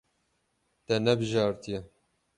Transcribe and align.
Te 0.85 0.95
nebijartiye. 1.03 1.79